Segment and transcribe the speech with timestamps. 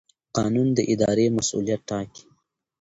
[0.35, 2.23] قانون د ادارې مسوولیت ټاکي.